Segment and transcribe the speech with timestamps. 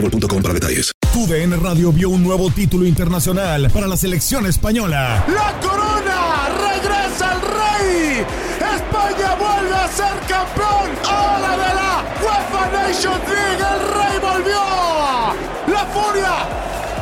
[0.00, 0.92] boostmobile.com para detalles.
[1.12, 5.24] TUDN Radio vio un nuevo título internacional para la selección española.
[5.28, 6.48] ¡La corona!
[6.72, 8.26] ¡Regresa el rey!
[8.76, 10.90] ¡España vuelve a ser campeón!
[11.08, 13.64] ¡Ahora de la UEFA Nations League!
[13.72, 14.62] ¡El rey volvió!
[15.72, 16.75] ¡La furia!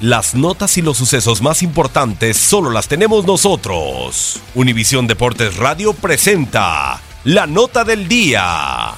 [0.00, 4.42] Las notas y los sucesos más importantes solo las tenemos nosotros.
[4.54, 8.92] Univisión Deportes Radio presenta la nota del día.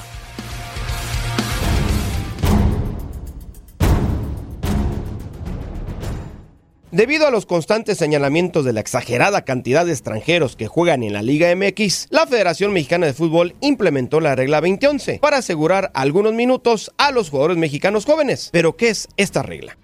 [6.91, 11.21] Debido a los constantes señalamientos de la exagerada cantidad de extranjeros que juegan en la
[11.21, 16.91] Liga MX, la Federación Mexicana de Fútbol implementó la regla 2011 para asegurar algunos minutos
[16.97, 18.49] a los jugadores mexicanos jóvenes.
[18.51, 19.77] Pero ¿qué es esta regla?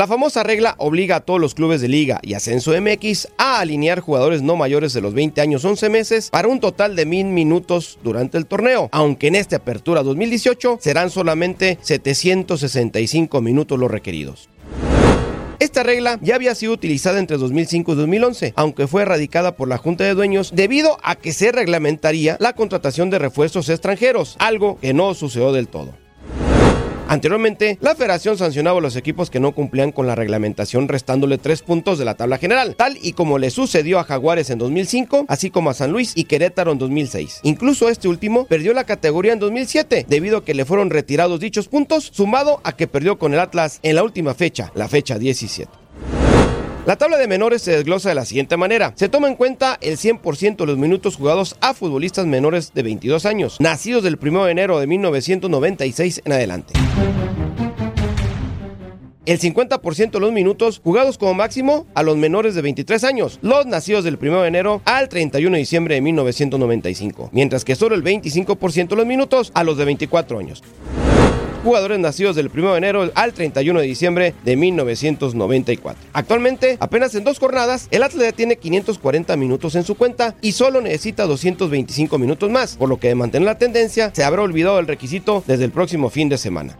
[0.00, 4.00] La famosa regla obliga a todos los clubes de liga y ascenso MX a alinear
[4.00, 7.98] jugadores no mayores de los 20 años 11 meses para un total de mil minutos
[8.02, 14.48] durante el torneo, aunque en esta apertura 2018 serán solamente 765 minutos los requeridos.
[15.58, 19.76] Esta regla ya había sido utilizada entre 2005 y 2011, aunque fue erradicada por la
[19.76, 24.94] Junta de Dueños debido a que se reglamentaría la contratación de refuerzos extranjeros, algo que
[24.94, 25.92] no sucedió del todo.
[27.10, 31.60] Anteriormente, la federación sancionaba a los equipos que no cumplían con la reglamentación restándole tres
[31.60, 35.50] puntos de la tabla general, tal y como le sucedió a Jaguares en 2005, así
[35.50, 37.40] como a San Luis y Querétaro en 2006.
[37.42, 41.66] Incluso este último perdió la categoría en 2007 debido a que le fueron retirados dichos
[41.66, 45.79] puntos, sumado a que perdió con el Atlas en la última fecha, la fecha 17.
[46.86, 48.94] La tabla de menores se desglosa de la siguiente manera.
[48.96, 53.26] Se toma en cuenta el 100% de los minutos jugados a futbolistas menores de 22
[53.26, 56.72] años, nacidos del 1 de enero de 1996 en adelante.
[59.26, 63.66] El 50% de los minutos jugados como máximo a los menores de 23 años, los
[63.66, 68.02] nacidos del 1 de enero al 31 de diciembre de 1995, mientras que solo el
[68.02, 70.62] 25% de los minutos a los de 24 años
[71.62, 76.02] jugadores nacidos del 1 de enero al 31 de diciembre de 1994.
[76.12, 80.80] Actualmente, apenas en dos jornadas, el Atlas tiene 540 minutos en su cuenta y solo
[80.80, 84.86] necesita 225 minutos más, por lo que de mantener la tendencia se habrá olvidado el
[84.86, 86.76] requisito desde el próximo fin de semana.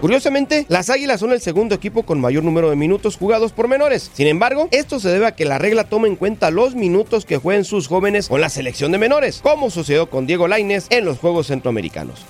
[0.00, 4.10] Curiosamente, las Águilas son el segundo equipo con mayor número de minutos jugados por menores.
[4.12, 7.38] Sin embargo, esto se debe a que la regla toma en cuenta los minutos que
[7.38, 11.18] jueguen sus jóvenes con la selección de menores, como sucedió con Diego Laines en los
[11.18, 12.24] Juegos Centroamericanos.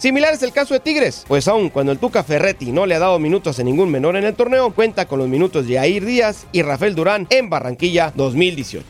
[0.00, 2.98] Similar es el caso de Tigres, pues aún cuando el Tuca Ferretti no le ha
[2.98, 6.46] dado minutos a ningún menor en el torneo, cuenta con los minutos de Air Díaz
[6.52, 8.86] y Rafael Durán en Barranquilla 2018.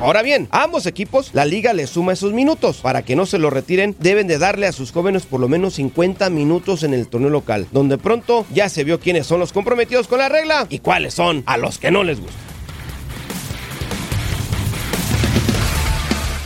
[0.00, 2.78] Ahora bien, a ambos equipos la liga les suma esos minutos.
[2.78, 5.74] Para que no se los retiren, deben de darle a sus jóvenes por lo menos
[5.74, 10.08] 50 minutos en el torneo local, donde pronto ya se vio quiénes son los comprometidos
[10.08, 12.38] con la regla y cuáles son a los que no les gusta.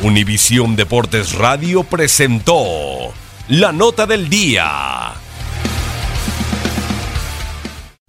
[0.02, 3.12] Univisión Deportes Radio presentó
[3.48, 5.23] la nota del día.